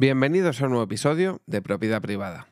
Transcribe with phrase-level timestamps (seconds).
[0.00, 2.46] Bienvenidos a un nuevo episodio de Propiedad Privada.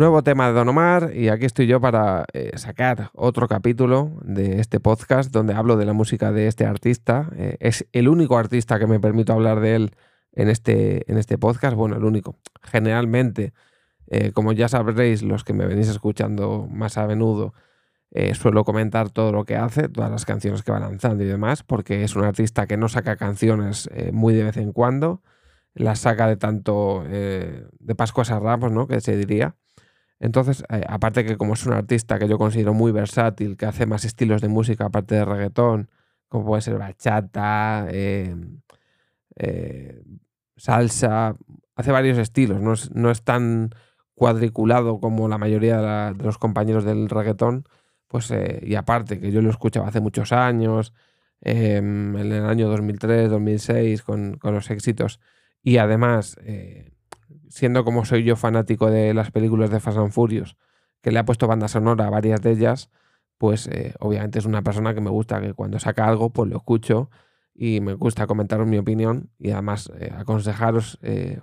[0.00, 4.58] Nuevo tema de Don Omar y aquí estoy yo para eh, sacar otro capítulo de
[4.58, 7.28] este podcast donde hablo de la música de este artista.
[7.36, 9.90] Eh, es el único artista que me permito hablar de él
[10.32, 11.76] en este, en este podcast.
[11.76, 12.38] Bueno, el único.
[12.62, 13.52] Generalmente,
[14.06, 17.52] eh, como ya sabréis, los que me venís escuchando más a menudo,
[18.32, 22.04] suelo comentar todo lo que hace, todas las canciones que va lanzando y demás, porque
[22.04, 25.20] es un artista que no saca canciones muy de vez en cuando.
[25.74, 28.86] Las saca de tanto de Pascuas a Ramos, ¿no?
[28.86, 29.56] Que se diría
[30.20, 33.86] entonces, eh, aparte que como es un artista que yo considero muy versátil, que hace
[33.86, 35.90] más estilos de música aparte de reggaetón,
[36.28, 38.60] como puede ser bachata, em,
[39.36, 40.02] eh,
[40.56, 41.36] salsa,
[41.74, 42.60] hace varios estilos,
[42.94, 43.70] no es, tan
[44.14, 47.64] cuadriculado como la mayoría de, los compañeros del reggaetón,
[48.08, 50.92] pues eh, y aparte que yo lo escuchaba hace muchos años,
[51.40, 55.20] em, en el año 2003, 2006, con, con los éxitos,
[55.62, 56.36] y además
[57.48, 60.56] siendo como soy yo fanático de las películas de Fast and Furious,
[61.02, 62.90] que le ha puesto banda sonora a varias de ellas,
[63.38, 66.58] pues eh, obviamente es una persona que me gusta que cuando saca algo, pues lo
[66.58, 67.10] escucho
[67.54, 71.40] y me gusta comentaros mi opinión y además eh, aconsejaros eh,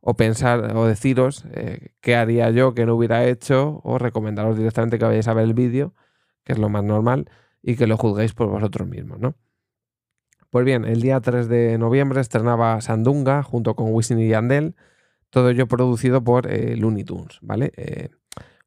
[0.00, 1.44] o pensar o deciros
[2.00, 5.54] qué haría yo que no hubiera hecho o recomendaros directamente que vayáis a ver el
[5.54, 5.94] vídeo,
[6.44, 7.28] que es lo más normal,
[7.60, 9.34] y que lo juzguéis por vosotros mismos, ¿no?
[10.50, 14.76] Pues bien, el día 3 de noviembre estrenaba Sandunga junto con Wisin y Yandel
[15.36, 17.70] todo ello producido por eh, Looney Tunes, ¿vale?
[17.76, 18.08] Eh,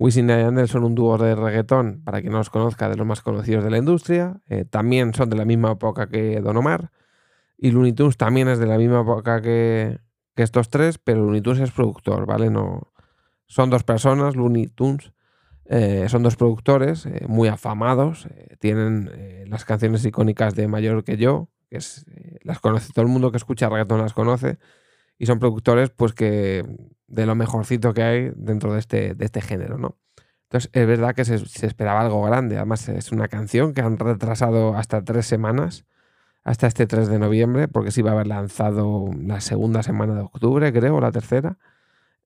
[0.00, 3.06] Wisin y Yandel son un dúo de reggaetón, para quien no los conozca, de los
[3.06, 4.40] más conocidos de la industria.
[4.48, 6.90] Eh, también son de la misma época que Don Omar.
[7.56, 10.00] Y Looney Tunes también es de la misma época que,
[10.34, 12.50] estos tres, pero Looney Tunes es productor, ¿vale?
[12.50, 12.92] No,
[13.46, 15.12] son dos personas, Looney Tunes.
[16.08, 18.26] son dos productores muy afamados.
[18.58, 19.08] tienen
[19.48, 22.04] las canciones icónicas de Mayor que yo, que es,
[22.42, 24.58] las conoce todo el mundo que escucha reggaetón, las conoce
[25.18, 26.64] y son productores pues que
[27.06, 29.96] de lo mejorcito que hay dentro de este, de este género, ¿no?
[30.44, 31.34] Entonces es verdad que se,
[31.66, 35.84] esperaba algo grande, además es una canción que han retrasado hasta tres semanas,
[36.44, 40.20] hasta este 3 de noviembre, porque se iba a haber lanzado la segunda semana de
[40.20, 41.58] octubre, creo, o la tercera,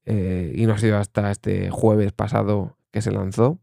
[0.05, 3.59] eh, y no ha sido hasta este jueves pasado que se lanzó.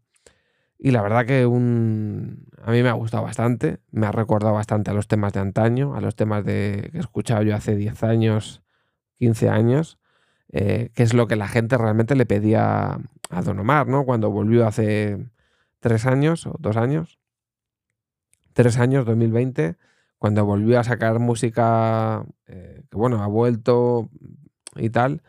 [0.79, 2.47] Y la verdad que un...
[2.63, 5.95] a mí me ha gustado bastante, me ha recordado bastante a los temas de antaño,
[5.95, 6.89] a los temas de...
[6.91, 8.63] que he escuchado yo hace 10 años
[9.17, 9.99] 15 años,
[10.51, 14.05] eh, que es lo que la gente realmente le pedía a Don Omar, ¿no?
[14.05, 15.29] Cuando volvió hace
[15.79, 17.19] tres años o dos años,
[18.53, 19.77] tres años, 2020,
[20.17, 24.09] cuando volvió a sacar música, eh, que bueno, ha vuelto
[24.75, 25.21] y tal,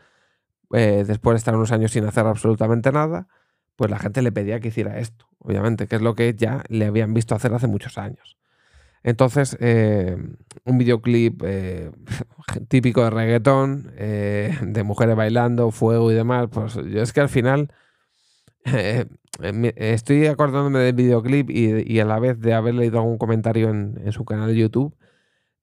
[0.73, 3.27] eh, después de estar unos años sin hacer absolutamente nada,
[3.75, 6.85] pues la gente le pedía que hiciera esto, obviamente, que es lo que ya le
[6.85, 8.37] habían visto hacer hace muchos años.
[9.03, 10.17] Entonces, eh,
[10.65, 11.91] un videoclip eh,
[12.67, 17.29] típico de reggaetón, eh, de mujeres bailando, fuego y demás, pues yo es que al
[17.29, 17.71] final
[19.77, 24.25] estoy acordándome del videoclip y, a la vez de haber leído algún comentario en, su
[24.25, 24.95] canal de YouTube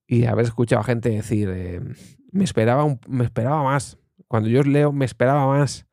[0.06, 1.48] y haber escuchado a gente decir,
[2.32, 3.98] me, esperaba me esperaba más.
[4.28, 5.86] Cuando yo leo, me esperaba más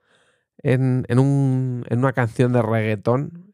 [0.60, 3.52] en, en, un, en una canción de reggaetón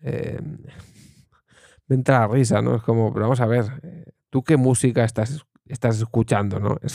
[1.89, 2.75] me entra la risa, ¿no?
[2.75, 6.77] Es como, pero vamos a ver, eh, ¿tú qué música estás, estás escuchando, no?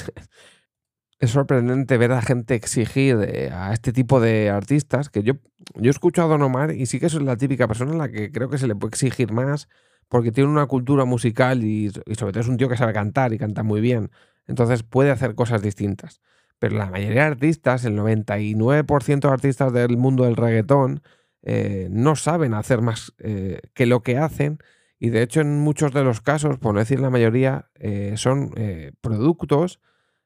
[1.21, 5.35] Es, sorprendente ver a gente exigir eh, a este tipo de artistas, que yo,
[5.75, 8.31] yo escucho a Don Omar y sí que es la típica persona a la que
[8.31, 9.69] creo que se le puede exigir más,
[10.09, 13.33] porque tiene una cultura musical y, y sobre todo es un tío que sabe cantar
[13.33, 14.11] y canta muy bien.
[14.47, 16.21] Entonces puede hacer cosas distintas.
[16.59, 21.01] Pero la mayoría de artistas, el 99% de artistas del mundo del reggaetón,
[21.43, 24.59] eh, no saben hacer más que lo que hacen
[25.05, 28.53] y de hecho, en muchos de los casos, por no decir la mayoría, eh, son
[28.57, 29.79] eh, productos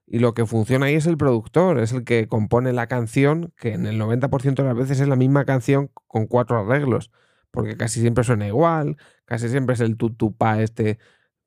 [0.07, 3.73] y lo que funciona ahí es el productor, es el que compone la canción, que
[3.73, 7.11] en el 90% de las veces es la misma canción con cuatro arreglos,
[7.51, 11.01] porque casi siempre suena igual, casi siempre es el tutupá este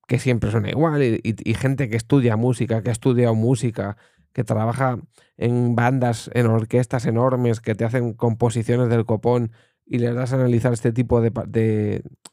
[0.09, 3.95] que siempre suena igual, y, y gente que estudia música, que ha estudiado música,
[4.33, 4.99] que trabaja
[5.37, 9.53] en bandas, en orquestas enormes, que te hacen composiciones del copón
[9.91, 11.31] y le das a analizar este tipo de,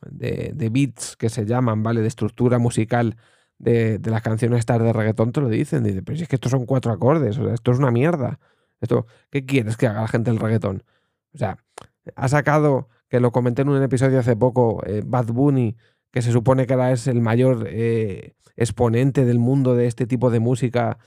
[0.07, 2.03] de, beats que se llaman, ¿vale?
[2.03, 3.17] De estructura musical
[3.59, 5.83] de, las canciones estas de reggaetón, te lo dicen.
[5.83, 8.39] Dice, pero si es que estos son cuatro acordes, o sea, esto es una mierda.
[8.81, 10.85] Esto, ¿Qué quieres que haga la gente del reggaetón?
[11.35, 11.59] O sea,
[12.15, 15.77] ha sacado, que lo comenté en un episodio hace poco, eh, Bad Bunny,
[16.13, 20.31] que se supone que ahora es el mayor eh, exponente del mundo de este tipo
[20.31, 20.99] de música,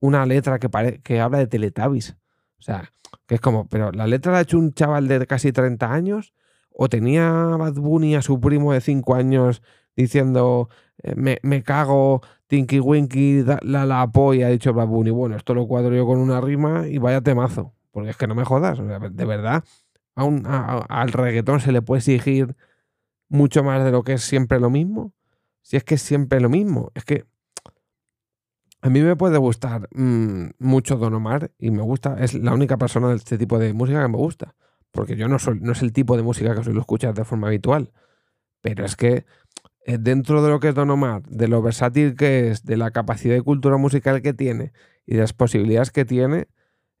[0.00, 2.18] una letra que, que habla de Teletubbies.
[2.58, 2.90] O sea,
[3.26, 6.32] que es como, pero la letra la ha hecho un chaval de casi 30 años
[6.70, 9.62] o tenía Bad Bunny a su primo de 5 años
[9.96, 10.68] diciendo
[11.02, 15.10] eh, me, cago, Tinky Winky, la la polla, ha dicho Bad Bunny.
[15.10, 17.72] Bueno, esto lo cuadro yo con una rima y vaya temazo.
[17.90, 19.64] Porque es que no me jodas, de verdad,
[20.16, 22.54] a al reggaetón se le puede exigir
[23.28, 25.12] mucho más de lo que es siempre lo mismo.
[25.62, 26.92] Si es que es siempre lo mismo.
[26.94, 27.24] Es que
[28.82, 32.76] a mí me puede gustar mm, mucho Don Omar y me gusta, es la única
[32.76, 34.54] persona de este tipo de música que me gusta.
[34.90, 37.48] Porque yo no, soy, no es el tipo de música que suelo escuchar de forma
[37.48, 37.92] habitual.
[38.62, 39.26] Pero es que
[39.84, 42.90] eh, dentro de lo que es Don Omar, de lo versátil que es, de la
[42.90, 44.72] capacidad de cultura musical que tiene
[45.04, 46.48] y de las posibilidades que tiene,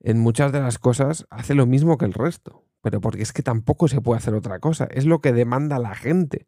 [0.00, 2.64] en muchas de las cosas hace lo mismo que el resto.
[2.82, 4.86] Pero porque es que tampoco se puede hacer otra cosa.
[4.90, 6.46] Es lo que demanda la gente.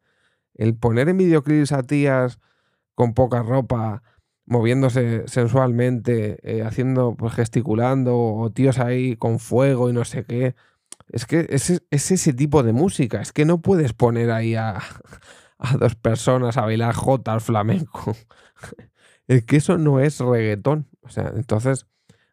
[0.53, 2.39] El poner en videoclips a tías
[2.95, 4.03] con poca ropa,
[4.49, 10.55] moviéndose sensualmente, eh, haciendo, pues gesticulando, o tíos ahí con fuego y no sé qué.
[11.09, 13.21] Es que es, es ese tipo de música.
[13.21, 14.79] Es que no puedes poner ahí a,
[15.59, 18.15] a dos personas a bailar jota al flamenco.
[19.27, 20.87] es que eso no es reggaetón.
[21.01, 21.87] O sea, entonces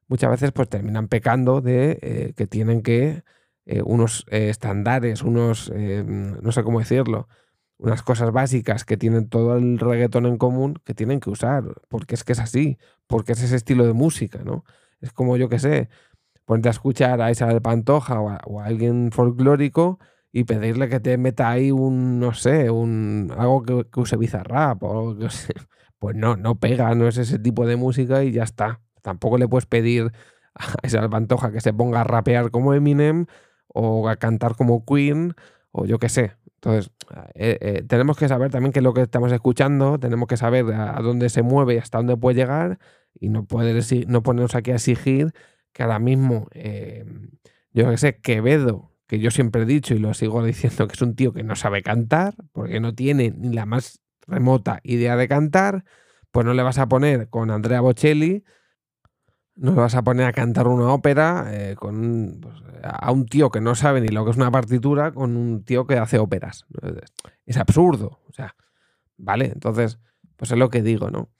[0.08, 3.24] muchas veces pues terminan pecando de eh, que tienen que
[3.66, 7.28] eh, unos estándares, unos, no sé cómo decirlo,
[7.78, 12.14] unas cosas básicas que tienen todo el reggaetón en común que tienen que usar, porque
[12.14, 14.64] es que es así, porque es ese estilo de música, ¿no?
[15.00, 15.88] Es como yo que sé,
[16.46, 18.31] ponerte a escuchar a Isabel Pantoja o
[18.61, 19.99] a, alguien folclórico
[20.32, 25.17] y pedirle que te meta ahí un, no sé, un algo que, use bizarrap o
[25.17, 25.28] que
[25.99, 28.81] Pues no, no pega, no es ese tipo de música y ya está.
[29.02, 30.12] Tampoco le puedes pedir
[30.55, 33.26] a esa Pantoja que se ponga a rapear como Eminem
[33.69, 35.34] o a cantar como Queen
[35.73, 36.37] o yo qué sé.
[36.66, 36.90] Entonces,
[37.36, 40.64] eh, eh, tenemos que saber también qué es lo que estamos escuchando, tenemos que saber
[40.74, 42.80] a, dónde se mueve y hasta dónde puede llegar
[43.20, 45.32] y no, poder, no ponernos aquí a exigir
[45.72, 47.04] que ahora mismo, eh,
[47.72, 51.02] yo qué sé, Quevedo que yo siempre he dicho y lo sigo diciendo que es
[51.02, 55.28] un tío que no sabe cantar, porque no tiene ni la más remota idea de
[55.28, 55.84] cantar,
[56.32, 58.42] pues no le vas a poner con Andrea Bocelli,
[59.56, 63.50] no le vas a poner a cantar una ópera eh, con pues, a un tío
[63.50, 66.67] que no sabe ni lo que es una partitura con un tío que hace óperas.
[67.47, 68.55] Es absurdo, o sea,
[69.17, 69.47] ¿vale?
[69.47, 69.99] Entonces,
[70.37, 71.31] pues es lo que digo, ¿no?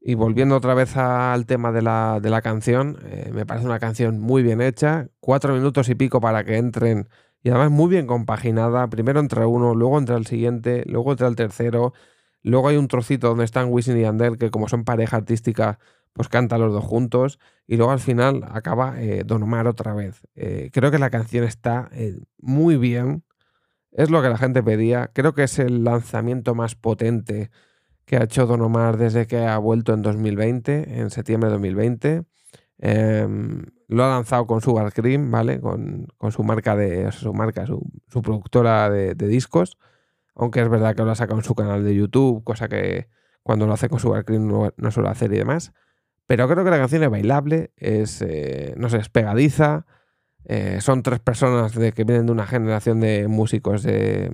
[0.00, 3.78] Y volviendo otra vez al tema de la, de la canción, eh, me parece una
[3.78, 7.08] canción muy bien hecha, cuatro minutos y pico para que entren,
[7.42, 11.36] y además muy bien compaginada, primero entre uno, luego entre el siguiente, luego entre el
[11.36, 11.94] tercero,
[12.42, 15.78] luego hay un trocito donde están Wisin y Andel, que como son pareja artística,
[16.14, 20.22] pues cantan los dos juntos, y luego al final acaba eh, Don Omar otra vez.
[20.34, 21.90] Eh, creo que la canción está
[22.38, 23.24] muy bien,
[23.92, 27.50] es lo que la gente pedía, creo que es el lanzamiento más potente
[28.04, 32.24] que ha hecho Don Omar desde que ha vuelto en 2020, en septiembre de 2020.
[32.78, 35.60] Em, lo ha lanzado con Cream, ¿vale?
[35.60, 37.82] Con, su marca, de, su, marca su,
[38.22, 39.78] productora de, discos.
[40.34, 43.08] Aunque es verdad que lo ha sacado en su canal de YouTube, cosa que
[43.42, 45.72] cuando lo hace con Sugar Cream no, suele hacer y demás.
[46.26, 49.86] Pero creo que la canción es bailable, es, eh, no sé, es pegadiza.
[50.46, 54.30] Eh, son tres personas de, que vienen de una generación de músicos de,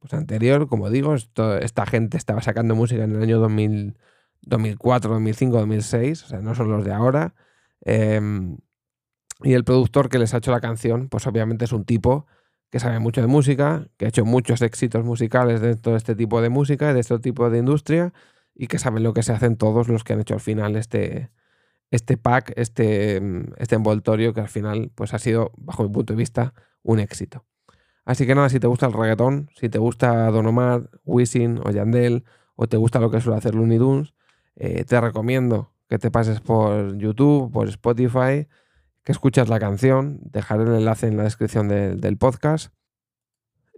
[0.00, 6.24] pues anterior, como digo, esta gente estaba sacando música en el año 2004, 2005, 2006,
[6.24, 7.34] o sea, no son los de ahora.
[7.82, 8.58] Em,
[9.42, 12.26] y el productor que les ha hecho la canción, pues obviamente es un tipo
[12.70, 16.42] que sabe mucho de música, que ha hecho muchos éxitos musicales de todo este tipo
[16.42, 18.12] de música, de este tipo de industria,
[18.58, 21.30] y que saben lo que se hacen todos los que han hecho al final este,
[21.90, 23.22] este pack, este,
[23.56, 27.46] este envoltorio, que al final pues ha sido, bajo mi punto de vista, un éxito.
[28.04, 31.70] Así que nada, si te gusta el reggaetón, si te gusta Don Omar, Wisin o
[31.70, 32.24] Yandel,
[32.56, 34.12] o te gusta lo que suele hacer Looney Tunes,
[34.56, 38.48] eh, te recomiendo que te pases por YouTube, por Spotify,
[39.04, 40.18] que escuchas la canción.
[40.22, 42.74] Dejaré el enlace en la descripción del podcast.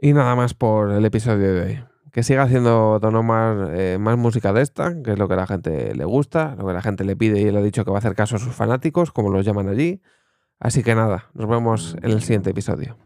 [0.00, 1.89] Y nada más por el episodio de hoy.
[2.12, 5.38] Que siga haciendo Don Omar eh, más música de esta, que es lo que a
[5.38, 7.90] la gente le gusta, lo que la gente le pide y él ha dicho que
[7.90, 10.00] va a hacer caso a sus fanáticos, como los llaman allí.
[10.58, 12.96] Así que nada, nos vemos en el siguiente episodio.